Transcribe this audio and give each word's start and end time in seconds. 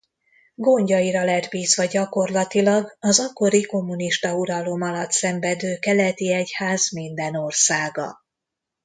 Gondjaira 0.55 1.23
lett 1.23 1.49
bízva 1.49 1.85
gyakorlatilag 1.85 2.95
az 2.99 3.19
akkori 3.19 3.65
kommunista 3.65 4.33
uralom 4.35 4.81
alatt 4.81 5.11
szenvedő 5.11 5.77
keleti 5.79 6.33
Egyház 6.33 6.91
minden 6.91 7.35
országa. 7.35 8.19